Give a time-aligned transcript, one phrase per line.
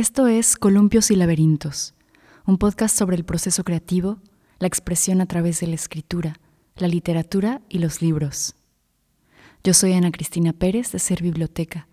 [0.00, 1.92] Esto es Columpios y Laberintos,
[2.46, 4.16] un podcast sobre el proceso creativo,
[4.58, 6.40] la expresión a través de la escritura,
[6.76, 8.56] la literatura y los libros.
[9.62, 11.86] Yo soy Ana Cristina Pérez de Ser Biblioteca,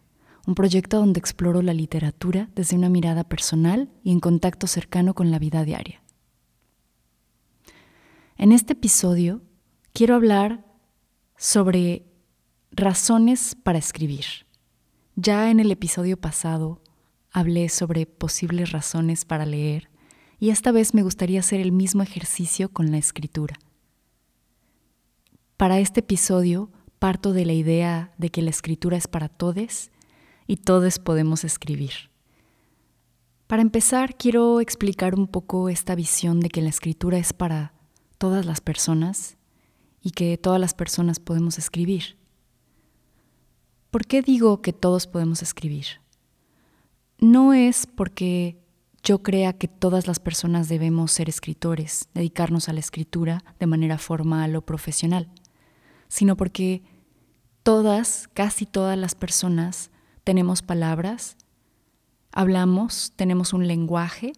[0.45, 5.29] un proyecto donde exploro la literatura desde una mirada personal y en contacto cercano con
[5.29, 6.01] la vida diaria.
[8.37, 9.41] En este episodio
[9.91, 10.63] quiero hablar
[11.35, 12.05] sobre
[12.71, 14.47] razones para escribir.
[15.17, 16.81] Ya en el episodio pasado
[17.31, 19.89] hablé sobre posibles razones para leer
[20.39, 23.59] y esta vez me gustaría hacer el mismo ejercicio con la escritura.
[25.57, 29.91] Para este episodio parto de la idea de que la escritura es para todos
[30.47, 31.91] y todos podemos escribir.
[33.47, 37.73] Para empezar, quiero explicar un poco esta visión de que la escritura es para
[38.17, 39.37] todas las personas
[40.01, 42.17] y que todas las personas podemos escribir.
[43.89, 45.85] ¿Por qué digo que todos podemos escribir?
[47.19, 48.57] No es porque
[49.03, 53.97] yo crea que todas las personas debemos ser escritores, dedicarnos a la escritura de manera
[53.97, 55.29] formal o profesional,
[56.07, 56.83] sino porque
[57.63, 59.91] todas, casi todas las personas
[60.23, 61.37] tenemos palabras,
[62.31, 64.33] hablamos, tenemos un lenguaje,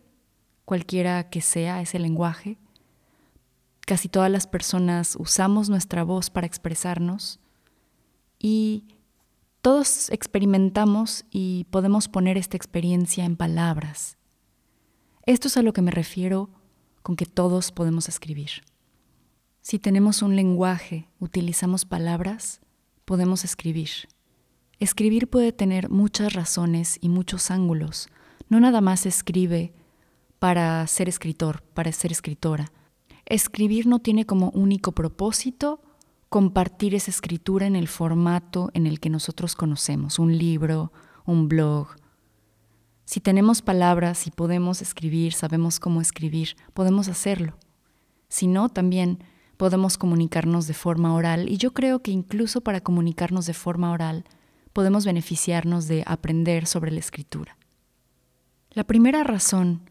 [0.66, 2.60] cualquiera que sea ese lenguaje.
[3.88, 7.40] Casi todas las personas usamos nuestra voz para expresarnos
[8.38, 8.86] y
[9.62, 14.18] todos experimentamos y podemos poner esta experiencia en palabras.
[15.26, 16.50] Esto es a lo que me refiero
[17.02, 18.64] con que todos podemos escribir.
[19.62, 22.62] Si tenemos un lenguaje, utilizamos palabras,
[23.06, 23.90] podemos escribir.
[24.80, 28.08] Escribir puede tener muchas razones y muchos ángulos.
[28.48, 29.74] No nada más escribe
[30.40, 32.72] para ser escritor, para ser escritora.
[33.26, 35.82] Escribir no tiene como único propósito
[36.30, 40.94] compartir esa escritura en el formato en el que nosotros conocemos, un libro,
[41.26, 41.88] un blog.
[43.06, 47.58] Si tenemos palabras y podemos escribir, sabemos cómo escribir, podemos hacerlo.
[48.28, 49.24] Si no, también
[49.58, 54.24] podemos comunicarnos de forma oral y yo creo que incluso para comunicarnos de forma oral
[54.72, 57.58] podemos beneficiarnos de aprender sobre la escritura.
[58.72, 59.90] La primera razón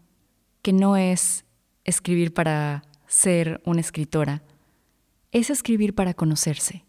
[0.61, 1.43] que no es
[1.83, 4.41] escribir para ser una escritora
[5.31, 6.85] es escribir para conocerse.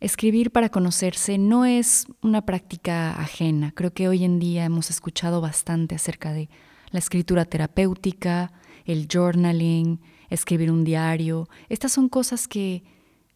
[0.00, 3.72] Escribir para conocerse no es una práctica ajena.
[3.72, 6.48] Creo que hoy en día hemos escuchado bastante acerca de
[6.90, 8.52] la escritura terapéutica,
[8.84, 11.48] el journaling, escribir un diario.
[11.68, 12.84] Estas son cosas que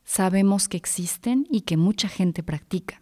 [0.04, 3.00] sabemos que existen y que mucha gente practica.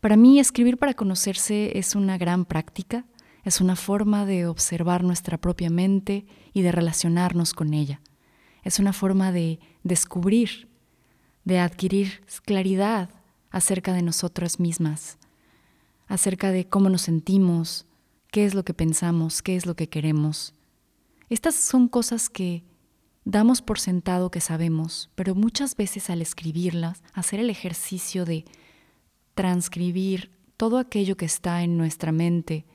[0.00, 3.04] Para mí, escribir para conocerse es una gran práctica,
[3.44, 8.00] es una forma de observar nuestra propia mente y de relacionarnos con ella.
[8.62, 10.68] Es una forma de descubrir,
[11.44, 13.10] de adquirir claridad
[13.50, 15.18] acerca de nosotras mismas,
[16.06, 17.86] acerca de cómo nos sentimos,
[18.30, 20.54] qué es lo que pensamos, qué es lo que queremos.
[21.28, 22.64] Estas son cosas que
[23.24, 28.44] damos por sentado que sabemos, pero muchas veces al escribirlas, hacer el ejercicio de
[29.34, 32.66] transcribir todo aquello que está en nuestra mente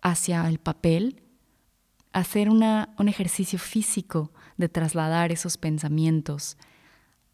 [0.00, 1.22] hacia el papel,
[2.12, 6.56] hacer una, un ejercicio físico de trasladar esos pensamientos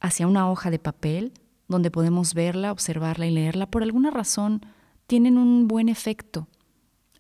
[0.01, 1.33] hacia una hoja de papel,
[1.69, 4.63] donde podemos verla, observarla y leerla, por alguna razón
[5.07, 6.49] tienen un buen efecto,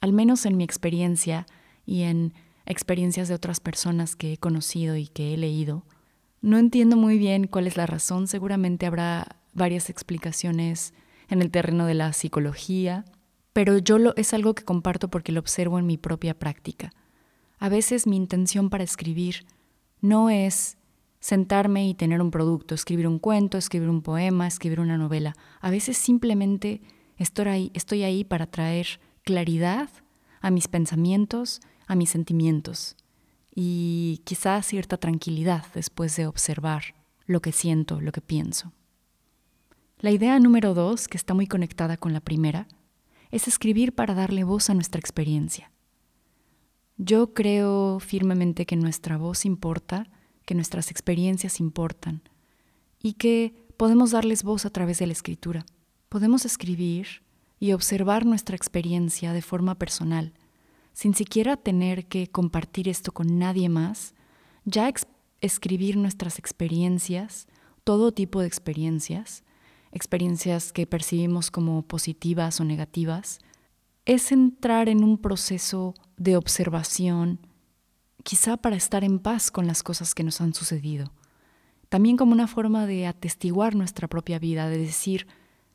[0.01, 1.47] al menos en mi experiencia
[1.87, 2.35] y en
[2.67, 5.85] experiencias de otras personas que he conocido y que he leído.
[6.41, 10.95] No entiendo muy bien cuál es la razón, seguramente habrá varias explicaciones
[11.29, 13.05] en el terreno de la psicología,
[13.53, 16.93] pero yo lo, es algo que comparto porque lo observo en mi propia práctica.
[17.59, 19.45] A veces mi intención para escribir
[20.01, 20.77] no es
[21.21, 25.35] sentarme y tener un producto, escribir un cuento, escribir un poema, escribir una novela.
[25.61, 26.81] A veces simplemente
[27.17, 29.91] estoy ahí, estoy ahí para traer claridad
[30.41, 32.97] a mis pensamientos a mis sentimientos
[33.53, 36.95] y quizás cierta tranquilidad después de observar
[37.27, 38.73] lo que siento, lo que pienso.
[39.99, 42.69] La idea número dos, que está muy conectada con la primera,
[43.31, 45.73] es escribir para darle voz a nuestra experiencia.
[46.99, 50.07] Yo creo firmemente que nuestra voz importa,
[50.45, 52.23] que nuestras experiencias importan
[53.01, 55.65] y que podemos darles voz a través de la escritura.
[56.09, 57.23] Podemos escribir
[57.61, 60.35] y observar nuestra experiencia de forma personal
[60.99, 64.15] sin siquiera tener que compartir esto con nadie más,
[64.65, 64.93] ya
[65.41, 67.47] escribir nuestras experiencias,
[67.85, 69.45] todo tipo de experiencias,
[69.93, 73.39] experiencias que percibimos como positivas o negativas,
[74.07, 77.41] es entrar en un proceso de observación,
[78.25, 81.13] quizá para estar en paz con las cosas que nos han sucedido,
[81.89, 85.27] también como una forma de atestiguar nuestra propia vida, de decir,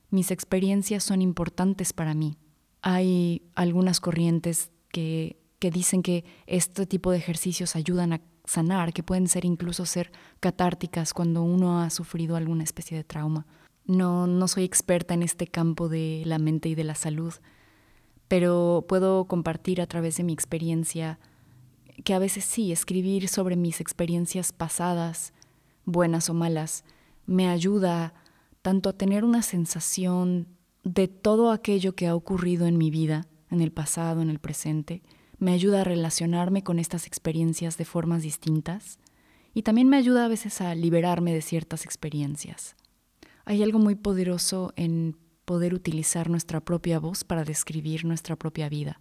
[0.09, 2.37] mis experiencias son importantes para mí,
[2.85, 9.03] Hay algunas corrientes que, que dicen que este tipo de ejercicios ayudan a sanar, que
[9.03, 10.11] pueden ser incluso ser
[10.41, 13.45] catárticas cuando uno ha sufrido alguna especie de trauma.
[13.85, 17.33] No, no soy experta en este campo de la mente y de la salud,
[18.27, 21.19] pero puedo compartir a través de mi experiencia
[22.03, 25.33] que a veces sí, escribir sobre mis experiencias pasadas,
[25.85, 26.83] buenas o malas,
[27.25, 28.13] me ayuda
[28.61, 30.47] tanto a tener una sensación
[30.83, 35.03] de todo aquello que ha ocurrido en mi vida, en el pasado, en el presente,
[35.37, 38.99] me ayuda a relacionarme con estas experiencias de formas distintas
[39.53, 42.75] y también me ayuda a veces a liberarme de ciertas experiencias.
[43.45, 48.99] Hay algo muy poderoso en poder utilizar nuestra propia voz para describir nuestra propia vida,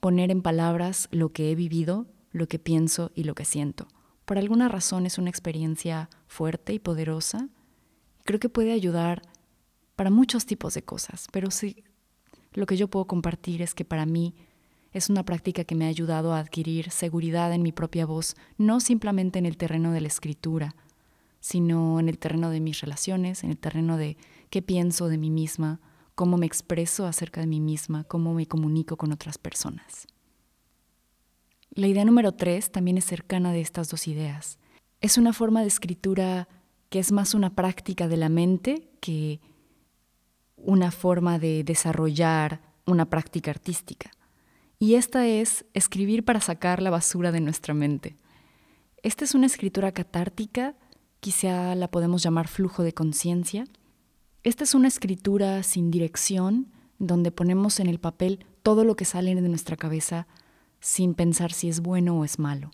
[0.00, 3.88] poner en palabras lo que he vivido, lo que pienso y lo que siento.
[4.24, 7.48] Por alguna razón es una experiencia fuerte y poderosa.
[8.24, 9.22] Creo que puede ayudar
[9.96, 11.84] para muchos tipos de cosas, pero sí,
[12.52, 14.34] lo que yo puedo compartir es que para mí
[14.92, 18.80] es una práctica que me ha ayudado a adquirir seguridad en mi propia voz, no
[18.80, 20.74] simplemente en el terreno de la escritura,
[21.40, 24.16] sino en el terreno de mis relaciones, en el terreno de
[24.52, 25.80] qué pienso de mí misma,
[26.14, 30.06] cómo me expreso acerca de mí misma, cómo me comunico con otras personas.
[31.70, 34.58] La idea número tres también es cercana de estas dos ideas.
[35.00, 36.48] Es una forma de escritura
[36.90, 39.40] que es más una práctica de la mente que
[40.56, 44.10] una forma de desarrollar una práctica artística
[44.82, 48.16] y esta es escribir para sacar la basura de nuestra mente.
[49.04, 50.74] Esta es una escritura catártica,
[51.20, 53.64] quizá la podemos llamar flujo de conciencia.
[54.44, 59.34] Esta es una escritura sin dirección, donde ponemos en el papel todo lo que sale
[59.34, 60.26] de nuestra cabeza
[60.80, 62.70] sin pensar si es bueno o es malo.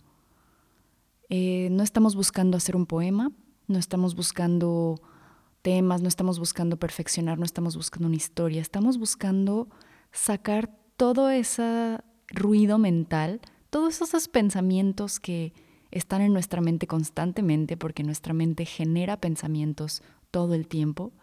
[1.29, 3.31] Eh, no estamos buscando hacer un poema,
[3.67, 4.99] no estamos buscando
[5.61, 9.69] temas, no estamos buscando perfeccionar, no estamos buscando una historia, estamos buscando
[10.11, 11.99] sacar todo ese
[12.29, 15.53] ruido mental, todos esos pensamientos que
[15.91, 20.01] están en nuestra mente constantemente, porque nuestra mente genera pensamientos
[20.31, 21.13] todo el tiempo,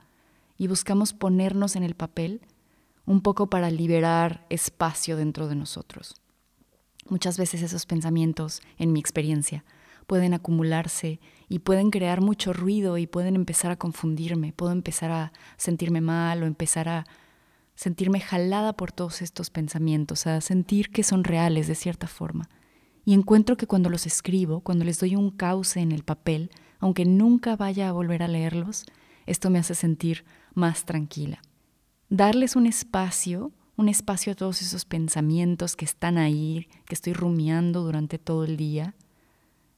[0.56, 2.40] y buscamos ponernos en el papel
[3.04, 6.14] un poco para liberar espacio dentro de nosotros.
[7.08, 9.64] Muchas veces esos pensamientos, en mi experiencia,
[10.06, 15.32] pueden acumularse y pueden crear mucho ruido y pueden empezar a confundirme, puedo empezar a
[15.56, 17.06] sentirme mal o empezar a
[17.76, 22.48] sentirme jalada por todos estos pensamientos, a sentir que son reales de cierta forma.
[23.04, 26.50] Y encuentro que cuando los escribo, cuando les doy un cauce en el papel,
[26.80, 28.84] aunque nunca vaya a volver a leerlos,
[29.26, 30.24] esto me hace sentir
[30.56, 31.40] más tranquila.
[32.08, 37.82] Darles un espacio, un espacio a todos esos pensamientos que están ahí, que estoy rumiando
[37.82, 38.94] durante todo el día,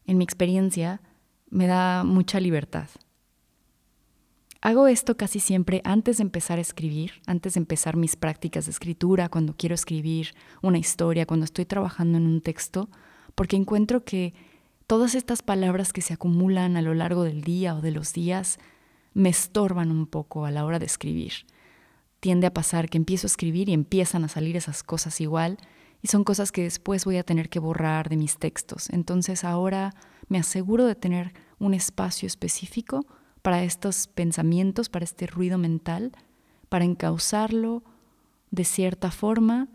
[0.05, 1.01] en mi experiencia,
[1.49, 2.87] me da mucha libertad.
[4.61, 8.71] Hago esto casi siempre antes de empezar a escribir, antes de empezar mis prácticas de
[8.71, 12.89] escritura, cuando quiero escribir una historia, cuando estoy trabajando en un texto,
[13.35, 14.33] porque encuentro que
[14.85, 18.59] todas estas palabras que se acumulan a lo largo del día o de los días
[19.19, 21.33] me estorban un poco a la hora de escribir.
[22.21, 25.57] Tiende a pasar que empiezo a escribir y empiezan a salir esas cosas igual
[26.01, 28.89] y son cosas que después voy a tener que borrar de mis textos.
[28.89, 29.93] Entonces ahora
[30.29, 33.05] me aseguro de tener un espacio específico
[33.41, 36.13] para estos pensamientos, para este ruido mental,
[36.69, 37.83] para encauzarlo
[38.51, 39.67] de cierta forma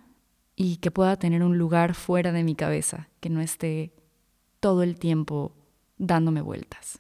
[0.57, 3.93] y que pueda tener un lugar fuera de mi cabeza, que no esté
[4.61, 5.55] todo el tiempo
[5.99, 6.99] dándome vueltas.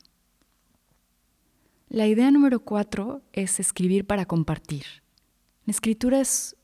[1.94, 4.84] La idea número cuatro es escribir para compartir.
[5.64, 6.56] La escritura es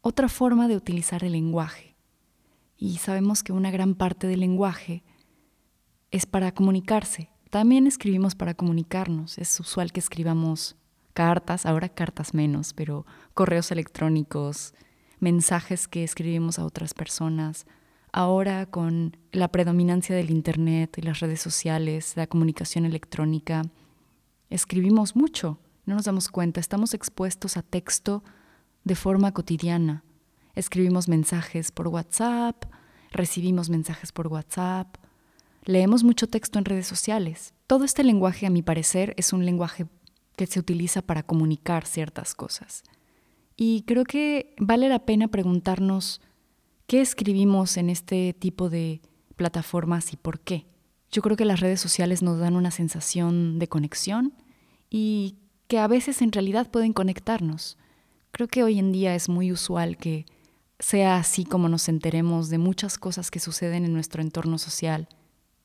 [0.00, 1.94] otra forma de utilizar el lenguaje
[2.78, 5.04] y sabemos que una gran parte del lenguaje
[6.10, 9.36] es para comunicarse, también escribimos para comunicarnos.
[9.36, 10.74] Es usual que escribamos
[11.12, 13.04] cartas, ahora cartas menos, pero
[13.34, 14.72] correos electrónicos,
[15.20, 17.66] mensajes que escribimos a otras personas.
[18.10, 23.64] Ahora con la predominancia del Internet y las redes sociales, la comunicación electrónica,
[24.50, 28.22] escribimos mucho, no nos damos cuenta, estamos expuestos a texto
[28.84, 30.04] de forma cotidiana.
[30.54, 32.64] Escribimos mensajes por WhatsApp,
[33.12, 34.96] recibimos mensajes por WhatsApp,
[35.68, 37.52] Leemos mucho texto en redes sociales.
[37.66, 39.86] Todo este lenguaje, a mi parecer, es un lenguaje
[40.34, 42.84] que se utiliza para comunicar ciertas cosas.
[43.54, 46.22] Y creo que vale la pena preguntarnos
[46.86, 49.02] qué escribimos en este tipo de
[49.36, 50.66] plataformas y por qué.
[51.10, 54.34] Yo creo que las redes sociales nos dan una sensación de conexión
[54.90, 55.36] y
[55.66, 57.78] que a veces en realidad pueden conectarnos.
[58.30, 60.26] Creo que hoy en día es muy usual que
[60.78, 65.08] sea así como nos enteremos de muchas cosas que suceden en nuestro entorno social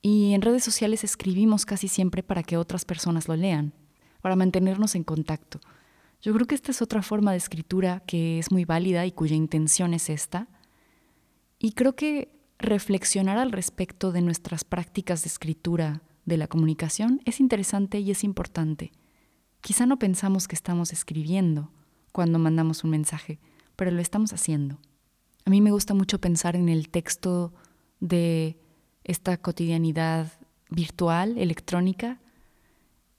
[0.06, 3.72] y en redes sociales escribimos casi siempre para que otras personas lo lean,
[4.20, 5.60] para mantenernos en contacto.
[6.20, 9.34] Yo creo que esta es otra forma de escritura que es muy válida y cuya
[9.34, 10.48] intención es esta.
[11.58, 12.28] Y creo que
[12.64, 18.24] reflexionar al respecto de nuestras prácticas de escritura de la comunicación es interesante y es
[18.24, 18.92] importante.
[19.60, 21.70] Quizá no pensamos que estamos escribiendo
[22.12, 23.38] cuando mandamos un mensaje,
[23.76, 24.78] pero lo estamos haciendo.
[25.44, 27.52] A mí me gusta mucho pensar en el texto
[28.00, 28.58] de
[29.04, 30.32] esta cotidianidad
[30.70, 32.20] virtual, electrónica.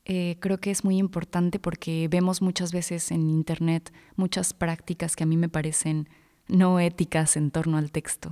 [0.05, 5.23] Eh, creo que es muy importante porque vemos muchas veces en Internet muchas prácticas que
[5.23, 6.09] a mí me parecen
[6.47, 8.29] no éticas en torno al texto.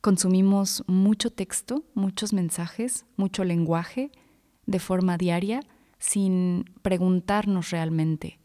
[0.00, 4.10] Consumimos mucho texto, muchos mensajes, mucho lenguaje
[4.64, 5.60] de forma diaria
[5.98, 8.38] sin preguntarnos realmente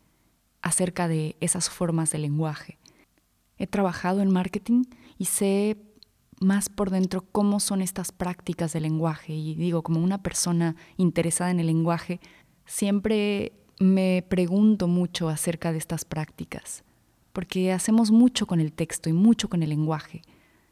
[0.61, 2.77] acerca de esas formas de lenguaje.
[3.57, 4.83] He trabajado en marketing
[5.17, 5.77] y sé
[6.41, 11.51] más por dentro cómo son estas prácticas de lenguaje y digo, como una persona interesada
[11.51, 12.19] en el lenguaje,
[12.65, 16.83] siempre me pregunto mucho acerca de estas prácticas,
[17.31, 20.21] porque hacemos mucho con el texto y mucho con el lenguaje.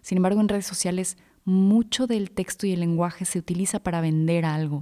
[0.04, 4.46] Sin embargo, en redes sociales mucho del texto y el lenguaje se utiliza para vender
[4.46, 4.82] algo,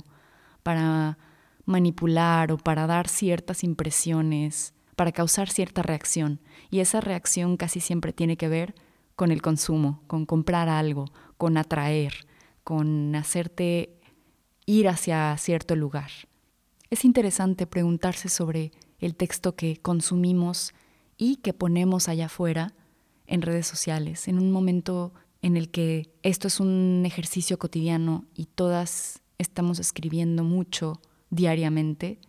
[0.63, 1.18] para
[1.66, 6.42] manipular o para dar ciertas impresiones, para causar cierta reacción.
[6.70, 8.75] Y esa reacción casi siempre tiene que ver
[9.16, 11.06] con el consumo, con comprar algo,
[11.38, 12.13] con atraer,
[12.63, 13.96] con hacerte
[14.66, 16.10] ir hacia cierto lugar.
[16.90, 20.74] Es interesante preguntarse sobre el texto que consumimos
[21.18, 22.74] y que ponemos allá afuera
[23.31, 28.45] en redes sociales, en un momento en el que esto es un ejercicio cotidiano y
[28.45, 32.19] todas estamos escribiendo mucho diariamente,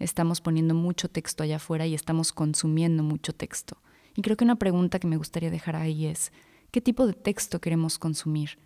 [0.00, 3.80] estamos poniendo mucho texto allá afuera y estamos consumiendo mucho texto.
[4.16, 6.32] Y creo que una pregunta que me gustaría dejar ahí es,
[6.72, 8.58] ¿qué tipo de texto queremos consumir?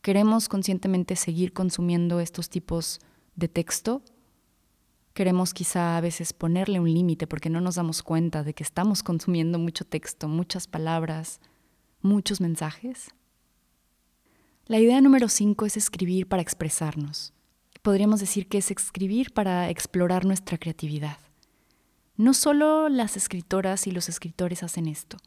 [0.00, 3.00] ¿Queremos conscientemente seguir consumiendo estos tipos
[3.36, 4.02] de texto?
[5.14, 9.02] Queremos quizá a veces ponerle un límite porque no nos damos cuenta de que estamos
[9.02, 11.40] consumiendo mucho texto, muchas palabras,
[12.02, 13.08] muchos mensajes.
[14.66, 17.34] La idea número cinco es escribir para expresarnos
[17.84, 21.18] podríamos decir que es escribir para explorar nuestra creatividad.
[22.16, 25.18] No solo las escritoras y los escritores hacen esto.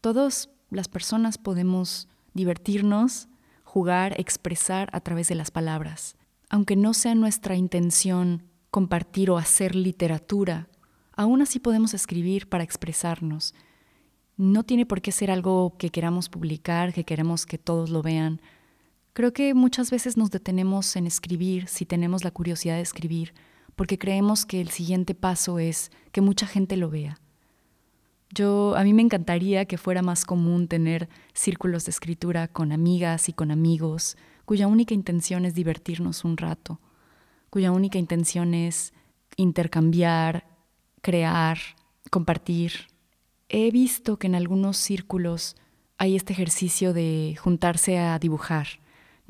[0.00, 3.28] Todas las personas podemos divertirnos,
[3.62, 6.16] jugar, expresar a través de las palabras.
[6.48, 10.68] Aunque no sea nuestra intención compartir o hacer literatura,
[11.12, 13.54] aún así podemos escribir para expresarnos.
[14.36, 18.40] No tiene por qué ser algo que queramos publicar, que queremos que todos lo vean.
[19.12, 23.34] Creo que muchas veces nos detenemos en escribir si tenemos la curiosidad de escribir,
[23.76, 27.18] porque creemos que el siguiente paso es que mucha gente lo vea.
[28.32, 33.28] Yo a mí me encantaría que fuera más común tener círculos de escritura con amigas
[33.28, 36.80] y con amigos, cuya única intención es divertirnos un rato,
[37.50, 38.92] cuya única intención es
[39.36, 40.46] intercambiar,
[41.02, 41.58] crear,
[42.10, 42.72] compartir.
[43.48, 45.56] He visto que en algunos círculos
[45.98, 48.66] hay este ejercicio de juntarse a dibujar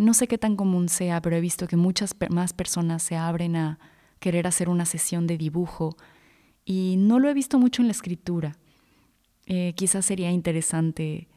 [0.01, 3.55] no sé qué tan común sea, pero he visto que muchas más personas se abren
[3.55, 3.79] a
[4.19, 5.95] querer hacer una sesión de dibujo
[6.65, 8.57] y no lo he visto mucho en la escritura.
[9.45, 11.29] Eh, quizás sería interesante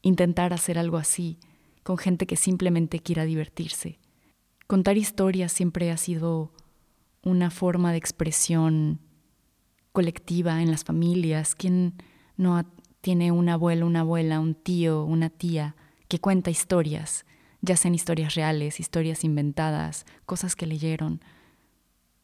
[0.00, 1.38] intentar hacer algo así
[1.82, 3.98] con gente que simplemente quiera divertirse.
[4.70, 6.52] Contar historias siempre ha sido
[7.24, 9.00] una forma de expresión
[9.90, 11.56] colectiva en las familias.
[11.56, 11.94] ¿Quién
[12.36, 12.64] no
[13.00, 15.74] tiene un abuelo, una abuela, un tío, una tía
[16.06, 17.26] que cuenta historias?
[17.62, 21.20] ya sean historias reales, historias inventadas, cosas que leyeron.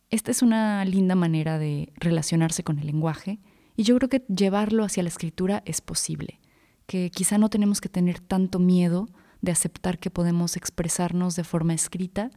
[0.09, 3.41] Esta es una linda manera de relacionarse con el lenguaje
[3.75, 6.39] y yo creo que llevarlo hacia la escritura es posible,
[6.87, 9.09] que quizá no tenemos que tener tanto miedo
[9.47, 12.31] de aceptar que podemos expresarnos de forma escrita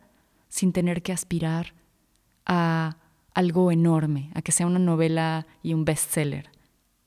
[0.47, 1.73] sin tener que aspirar
[2.45, 2.97] a
[3.33, 6.49] algo enorme, a que sea una novela y un bestseller.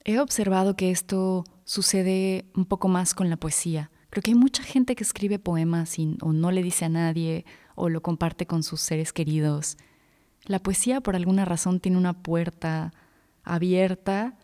[0.03, 3.89] He observado que esto sucede un poco más con la poesía.
[4.09, 7.45] Creo que hay mucha gente que escribe poemas y, o no le dice a nadie
[7.75, 9.77] o lo comparte con sus seres queridos.
[10.45, 12.93] La poesía por alguna razón tiene una puerta
[13.43, 14.37] abierta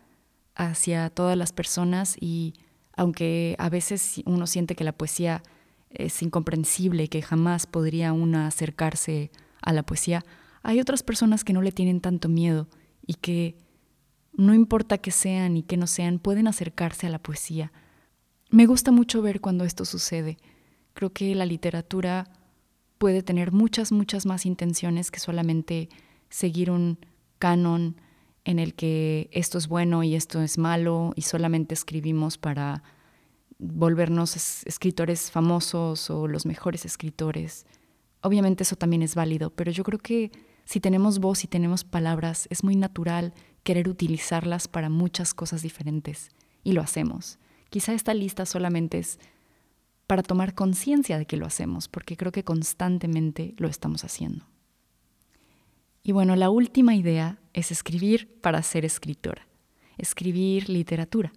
[0.54, 2.54] hacia todas las personas y
[3.00, 5.42] aunque a veces uno siente que la poesía
[5.90, 9.30] es incomprensible, que jamás podría uno acercarse
[9.62, 10.24] a la poesía,
[10.62, 12.68] hay otras personas que no le tienen tanto miedo
[13.06, 13.56] y que
[14.32, 17.72] no importa que sean y que no sean, pueden acercarse a la poesía
[18.50, 20.36] me gusta mucho ver cuando esto sucede.
[20.92, 22.26] Creo que la literatura
[22.98, 25.88] puede tener muchas, muchas más intenciones que solamente
[26.28, 26.98] seguir un
[27.38, 28.00] canon
[28.50, 32.82] en el que esto es bueno y esto es malo y solamente escribimos para
[33.58, 37.66] volvernos escritores famosos o los mejores escritores.
[38.22, 40.30] Obviamente eso también es válido, pero yo creo que
[40.64, 46.30] si tenemos voz y tenemos palabras, es muy natural querer utilizarlas para muchas cosas diferentes
[46.62, 47.38] y lo hacemos.
[47.70, 49.18] Quizá esta lista solamente es
[50.06, 54.44] para tomar conciencia de que lo hacemos, porque creo que constantemente lo estamos haciendo.
[56.02, 59.46] Y bueno, la última idea es escribir para ser escritora,
[59.98, 61.32] escribir literatura.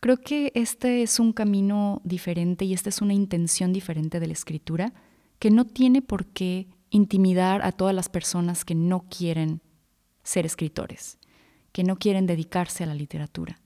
[0.00, 4.32] Creo que este es un camino diferente y esta es una intención diferente de la
[4.32, 4.92] escritura
[5.38, 9.60] que no tiene por qué intimidar a todas las personas que no quieren
[10.22, 11.18] ser escritores,
[11.72, 13.60] que no quieren dedicarse a la literatura.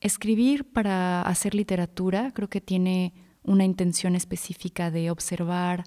[0.00, 5.84] Escribir para hacer literatura creo que tiene una intención específica de observar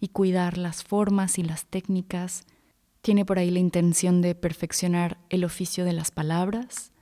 [0.00, 2.44] y cuidar las formas y las técnicas.
[3.08, 6.92] Tiene por ahí la intención de perfeccionar el oficio de las palabras.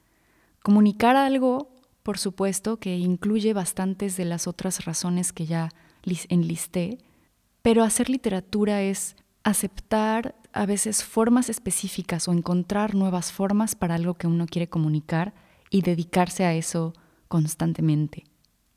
[0.63, 5.71] Comunicar algo, por supuesto, que incluye bastantes de las otras razones que ya
[6.29, 6.99] enlisté,
[7.61, 14.15] pero hacer literatura es aceptar a veces formas específicas o encontrar nuevas formas para algo
[14.15, 15.35] que uno quiere comunicar
[15.71, 16.93] y dedicarse a eso
[17.27, 18.23] constantemente.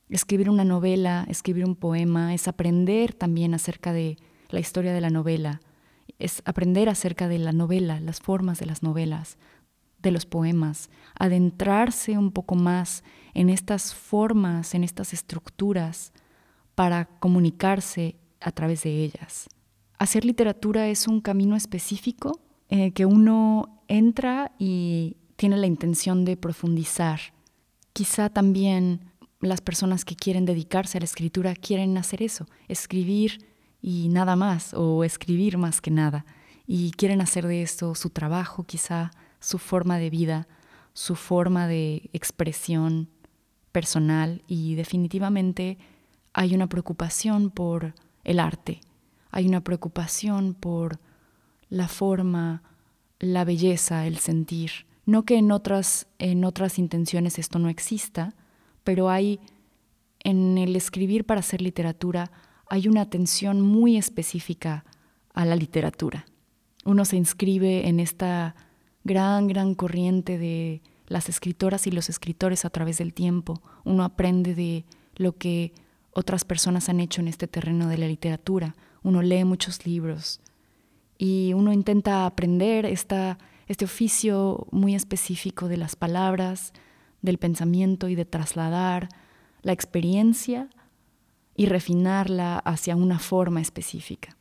[0.09, 4.17] Escribir una novela, escribir un poema, es aprender también acerca de
[4.49, 5.61] la historia de la novela,
[6.17, 9.37] es aprender acerca de la novela, las formas de las novelas,
[10.01, 16.13] de los poemas, adentrarse un poco más en estas formas, en estas estructuras,
[16.75, 19.49] para comunicarse a través de ellas.
[19.97, 22.39] Hacer literatura es un camino específico
[22.69, 27.19] el que uno entra y tiene la intención de profundizar.
[27.93, 29.11] Quizá también
[29.41, 33.48] las personas que quieren dedicarse a la escritura quieren hacer eso, escribir
[33.81, 36.25] y nada más, o escribir más que nada,
[36.65, 40.47] y quieren hacer de esto su trabajo, quizá su forma de vida,
[40.93, 43.09] su forma de expresión
[43.71, 45.77] personal, y definitivamente
[46.33, 48.81] hay una preocupación por el arte,
[49.31, 50.99] hay una preocupación por
[51.69, 52.63] la forma,
[53.19, 54.71] la belleza, el sentir.
[55.05, 58.35] No que en otras, en otras intenciones esto no exista,
[58.83, 59.39] pero hay
[60.23, 62.31] en el escribir para hacer literatura,
[62.69, 64.85] hay una atención muy específica
[65.33, 66.25] a la literatura.
[66.85, 68.55] Uno se inscribe en esta
[69.03, 73.61] gran, gran corriente de las escritoras y los escritores a través del tiempo.
[73.83, 75.73] Uno aprende de lo que
[76.11, 78.75] otras personas han hecho en este terreno de la literatura.
[79.03, 80.39] Uno lee muchos libros
[81.17, 83.37] y uno intenta aprender esta
[83.69, 86.73] este oficio muy específico de las palabras,
[87.21, 89.09] del pensamiento y de trasladar
[89.61, 90.69] la experiencia
[91.59, 94.37] y refinarla hacia una forma específica.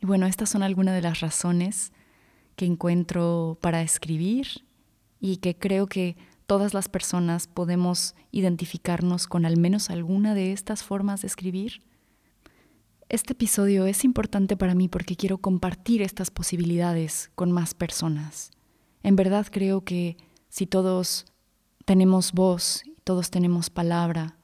[0.00, 1.92] Y bueno, estas son algunas de las razones
[2.56, 4.66] que encuentro para escribir
[5.20, 10.82] y que creo que todas las personas podemos identificarnos con al menos alguna de estas
[10.82, 11.82] formas de escribir
[13.12, 18.52] este episodio es importante para mí porque quiero compartir estas posibilidades con más personas.
[19.02, 20.16] En verdad creo que
[20.48, 21.26] si todos
[21.84, 24.38] tenemos voz, todos tenemos palabra,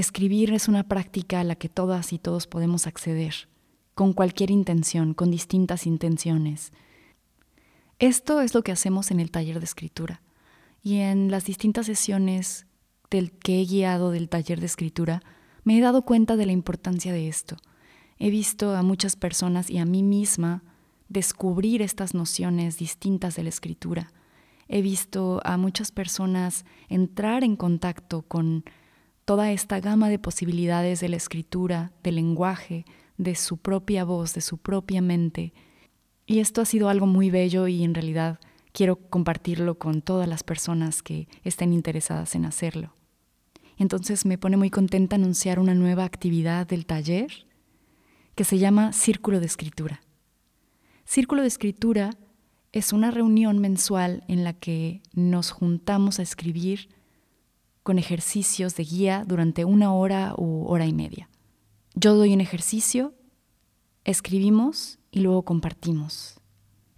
[0.00, 3.48] escribir es una práctica a la que todas y todos podemos acceder,
[3.94, 6.70] con cualquier intención, con distintas intenciones.
[7.98, 10.20] Esto es lo que hacemos en el taller de escritura.
[10.82, 12.66] Y en las distintas sesiones
[13.10, 15.22] del que he guiado del taller de escritura,
[15.64, 17.56] me he dado cuenta de la importancia de esto.
[18.18, 20.62] He visto a muchas personas y a mí misma
[21.08, 24.12] descubrir estas nociones distintas de la escritura.
[24.68, 28.64] He visto a muchas personas entrar en contacto con
[29.26, 32.86] toda esta gama de posibilidades de la escritura, del lenguaje,
[33.18, 35.52] de su propia voz, de su propia mente.
[36.26, 38.38] Y esto ha sido algo muy bello y en realidad
[38.72, 42.94] quiero compartirlo con todas las personas que estén interesadas en hacerlo.
[43.78, 47.46] Entonces me pone muy contenta anunciar una nueva actividad del taller
[48.36, 50.02] que se llama Círculo de Escritura.
[51.04, 52.10] Círculo de Escritura
[52.70, 56.95] es una reunión mensual en la que nos juntamos a escribir
[57.86, 61.30] con ejercicios de guía durante una hora u hora y media.
[61.94, 63.14] Yo doy un ejercicio,
[64.02, 66.40] escribimos y luego compartimos.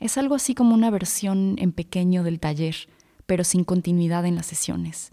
[0.00, 2.74] Es algo así como una versión en pequeño del taller,
[3.26, 5.12] pero sin continuidad en las sesiones.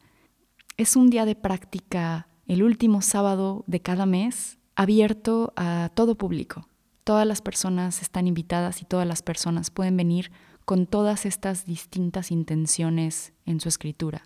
[0.77, 6.69] Es un día de práctica el último sábado de cada mes, abierto a todo público.
[7.03, 10.31] Todas las personas están invitadas y todas las personas pueden venir
[10.63, 14.25] con todas estas distintas intenciones en su escritura.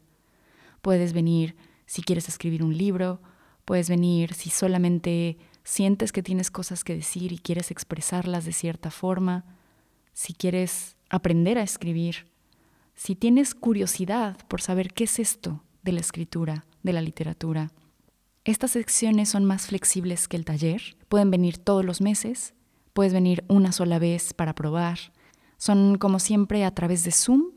[0.81, 3.21] Puedes venir si quieres escribir un libro,
[3.65, 8.91] puedes venir si solamente sientes que tienes cosas que decir y quieres expresarlas de cierta
[8.91, 9.45] forma,
[10.13, 12.27] si quieres aprender a escribir,
[12.95, 17.71] si tienes curiosidad por saber qué es esto, de la escritura, de la literatura.
[18.45, 20.97] Estas secciones son más flexibles que el taller.
[21.07, 22.53] Pueden venir todos los meses,
[22.93, 24.97] puedes venir una sola vez para probar.
[25.57, 27.51] Son como siempre a través de Zoom.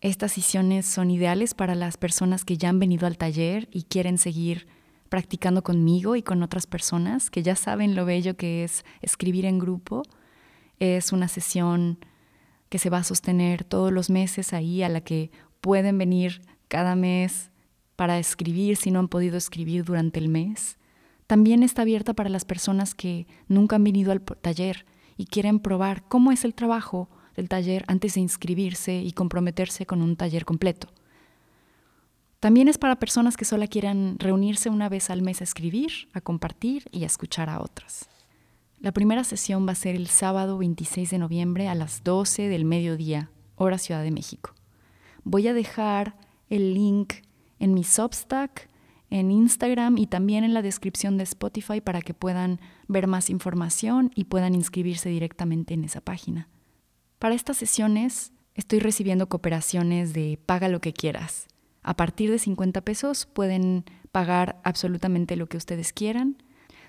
[0.00, 4.18] Estas sesiones son ideales para las personas que ya han venido al taller y quieren
[4.18, 4.66] seguir
[5.08, 9.58] practicando conmigo y con otras personas que ya saben lo bello que es escribir en
[9.58, 10.02] grupo.
[10.78, 11.98] Es una sesión
[12.68, 15.30] que se va a sostener todos los meses ahí, a la que
[15.60, 17.50] pueden venir cada mes
[17.94, 20.76] para escribir si no han podido escribir durante el mes.
[21.26, 24.84] También está abierta para las personas que nunca han venido al taller
[25.16, 30.02] y quieren probar cómo es el trabajo del taller antes de inscribirse y comprometerse con
[30.02, 30.88] un taller completo.
[32.40, 36.20] También es para personas que solo quieran reunirse una vez al mes a escribir, a
[36.20, 38.08] compartir y a escuchar a otras.
[38.78, 42.64] La primera sesión va a ser el sábado 26 de noviembre a las 12 del
[42.64, 44.54] mediodía, hora Ciudad de México.
[45.24, 46.16] Voy a dejar
[46.50, 47.14] el link
[47.58, 48.68] en mi Substack,
[49.08, 54.12] en Instagram y también en la descripción de Spotify para que puedan ver más información
[54.14, 56.48] y puedan inscribirse directamente en esa página.
[57.18, 61.46] Para estas sesiones estoy recibiendo cooperaciones de paga lo que quieras.
[61.82, 66.42] A partir de 50 pesos pueden pagar absolutamente lo que ustedes quieran.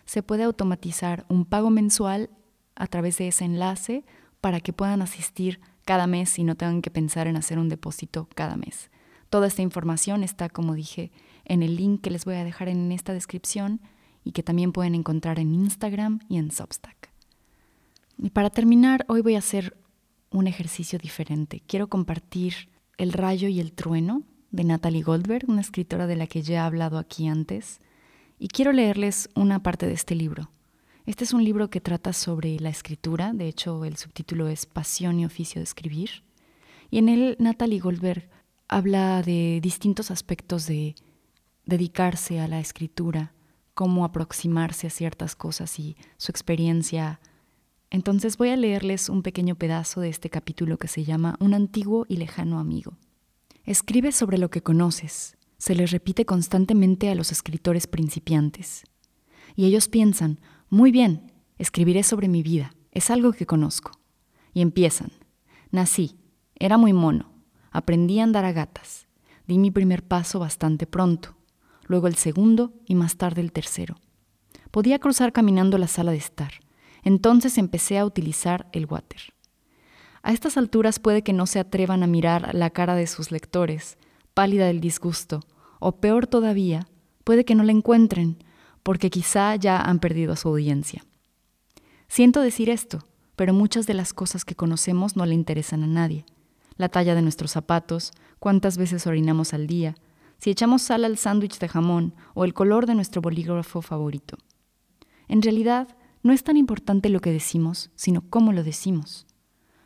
[0.05, 2.29] Se puede automatizar un pago mensual
[2.75, 4.05] a través de ese enlace
[4.41, 8.27] para que puedan asistir cada mes y no tengan que pensar en hacer un depósito
[8.35, 8.91] cada mes.
[9.29, 11.11] Toda esta información está, como dije,
[11.45, 13.81] en el link que les voy a dejar en esta descripción
[14.23, 17.11] y que también pueden encontrar en Instagram y en Substack.
[18.17, 19.77] Y para terminar, hoy voy a hacer
[20.31, 21.61] un ejercicio diferente.
[21.65, 26.41] Quiero compartir El rayo y el trueno de Natalie Goldberg, una escritora de la que
[26.41, 27.79] ya he hablado aquí antes,
[28.39, 30.49] y quiero leerles una parte de este libro.
[31.05, 35.19] Este es un libro que trata sobre la escritura, de hecho el subtítulo es Pasión
[35.19, 36.23] y oficio de escribir,
[36.89, 38.29] y en él Natalie Goldberg
[38.67, 40.95] habla de distintos aspectos de
[41.65, 43.33] dedicarse a la escritura,
[43.73, 47.19] cómo aproximarse a ciertas cosas y su experiencia
[47.89, 52.05] entonces voy a leerles un pequeño pedazo de este capítulo que se llama Un antiguo
[52.09, 52.97] y lejano amigo.
[53.63, 58.83] Escribe sobre lo que conoces, se les repite constantemente a los escritores principiantes.
[59.55, 63.91] Y ellos piensan, muy bien, escribiré sobre mi vida, es algo que conozco.
[64.53, 65.11] Y empiezan,
[65.71, 66.17] nací,
[66.55, 67.31] era muy mono,
[67.71, 69.07] aprendí a andar a gatas,
[69.47, 71.37] di mi primer paso bastante pronto,
[71.85, 73.95] luego el segundo y más tarde el tercero.
[74.71, 76.51] Podía cruzar caminando la sala de estar
[77.03, 79.33] entonces empecé a utilizar el water.
[80.23, 83.97] A estas alturas puede que no se atrevan a mirar la cara de sus lectores,
[84.33, 85.41] pálida del disgusto,
[85.79, 86.87] o peor todavía,
[87.23, 88.43] puede que no la encuentren,
[88.83, 91.03] porque quizá ya han perdido a su audiencia.
[92.07, 92.99] Siento decir esto,
[93.35, 96.25] pero muchas de las cosas que conocemos no le interesan a nadie.
[96.75, 99.95] La talla de nuestros zapatos, cuántas veces orinamos al día,
[100.37, 104.37] si echamos sal al sándwich de jamón o el color de nuestro bolígrafo favorito.
[105.27, 105.96] En realidad,
[106.27, 109.25] no es tan importante lo que decimos, sino cómo lo decimos.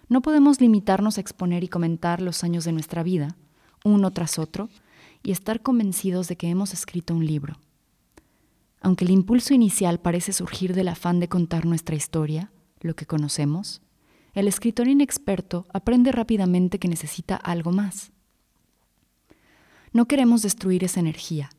[0.10, 3.38] No podemos limitarnos a exponer y comentar los años de nuestra vida,
[3.86, 4.67] uno tras otro,
[5.21, 7.60] y estar convencidos de que hemos escrito un libro.
[8.82, 13.84] Aunque el impulso inicial parece surgir del afán de contar nuestra historia, lo que conocemos,
[14.34, 18.12] el escritor inexperto aprende rápidamente que necesita algo más.
[19.93, 21.51] No queremos destruir esa energía.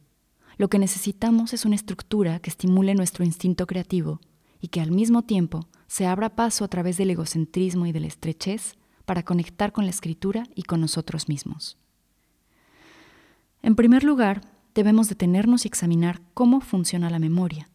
[0.56, 4.20] Lo que necesitamos es una estructura que estimule nuestro instinto creativo
[4.62, 8.07] y que al mismo tiempo se abra paso a través del egocentrismo y de la
[8.07, 11.77] estrechez para conectar con la escritura y con nosotros mismos.
[13.61, 14.40] En primer lugar,
[14.75, 17.68] debemos detenernos y examinar cómo funciona la memoria.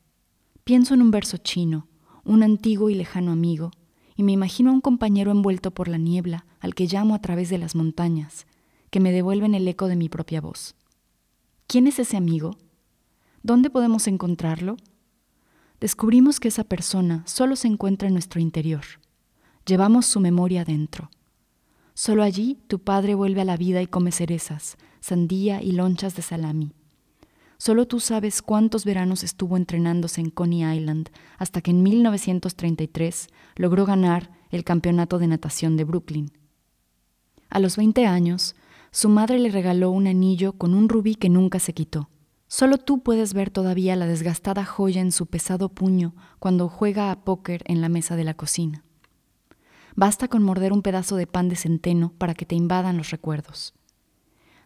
[0.63, 1.87] Pienso en un verso chino,
[2.23, 3.71] un antiguo y lejano amigo,
[4.15, 7.49] y me imagino a un compañero envuelto por la niebla al que llamo a través
[7.49, 8.47] de las montañas,
[8.89, 10.75] que me devuelven el eco de mi propia voz.
[11.67, 12.57] ¿Quién es ese amigo?
[13.43, 14.77] ¿Dónde podemos encontrarlo?
[15.79, 18.83] Descubrimos que esa persona solo se encuentra en nuestro interior.
[19.65, 21.09] Llevamos su memoria adentro.
[21.93, 26.21] Solo allí tu padre vuelve a la vida y come cerezas, sandía y lonchas de
[26.21, 26.73] salami.
[27.57, 33.85] Solo tú sabes cuántos veranos estuvo entrenándose en Coney Island hasta que en 1933 logró
[33.85, 36.31] ganar el campeonato de natación de Brooklyn.
[37.49, 38.55] A los 20 años,
[38.91, 42.09] su madre le regaló un anillo con un rubí que nunca se quitó.
[42.47, 47.23] Solo tú puedes ver todavía la desgastada joya en su pesado puño cuando juega a
[47.23, 48.85] póker en la mesa de la cocina.
[49.95, 53.73] Basta con morder un pedazo de pan de centeno para que te invadan los recuerdos.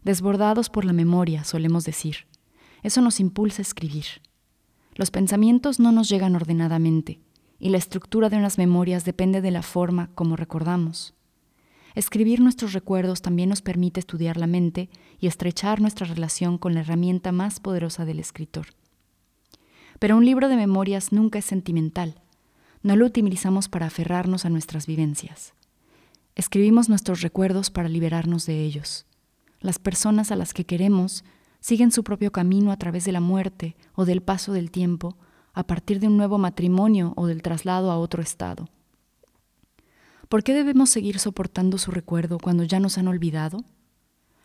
[0.03, 2.27] Desbordados por la memoria, solemos decir.
[2.83, 4.05] Eso nos impulsa a escribir.
[4.93, 7.21] Los pensamientos no nos llegan ordenadamente,
[7.59, 11.13] y la estructura de unas memorias depende de la forma como recordamos.
[11.95, 16.81] Escribir nuestros recuerdos también nos permite estudiar la mente y estrechar nuestra relación con la
[16.81, 18.67] herramienta más poderosa del escritor.
[19.99, 22.21] Pero un libro de memorias nunca es sentimental.
[22.81, 25.53] No lo utilizamos para aferrarnos a nuestras vivencias.
[26.35, 29.05] Escribimos nuestros recuerdos para liberarnos de ellos.
[29.59, 31.23] Las personas a las que queremos
[31.59, 35.17] siguen su propio camino a través de la muerte o del paso del tiempo,
[35.53, 38.69] a partir de un nuevo matrimonio o del traslado a otro estado.
[40.31, 43.65] ¿Por qué debemos seguir soportando su recuerdo cuando ya nos han olvidado?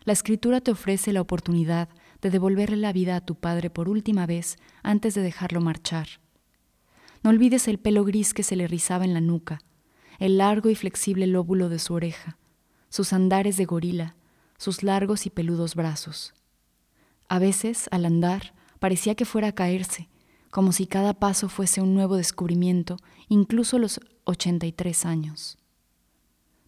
[0.02, 1.88] La escritura te ofrece la oportunidad
[2.20, 6.08] de devolverle la vida a tu padre por última vez antes de dejarlo marchar.
[7.22, 9.60] No olvides el pelo gris que se le rizaba en la nuca,
[10.18, 12.36] el largo y flexible lóbulo de su oreja,
[12.88, 14.16] sus andares de gorila,
[14.58, 16.34] sus largos y peludos brazos.
[17.28, 20.08] A veces, al andar, parecía que fuera a caerse,
[20.50, 22.96] como si cada paso fuese un nuevo descubrimiento,
[23.28, 25.58] incluso los 83 años.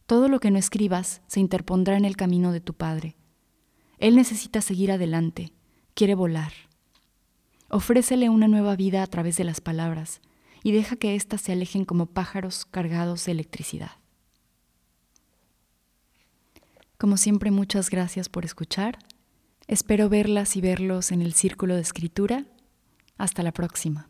[0.09, 3.15] Todo lo que no escribas se interpondrá en el camino de tu Padre.
[3.99, 5.53] Él necesita seguir adelante,
[5.93, 6.55] quiere volar.
[7.69, 10.23] Ofrécele una nueva vida a través de las palabras
[10.63, 13.91] y deja que éstas se alejen como pájaros cargados de electricidad.
[16.97, 18.99] Como siempre, muchas gracias por escuchar.
[19.67, 22.47] Espero verlas y verlos en el círculo de escritura.
[23.19, 24.09] Hasta la próxima.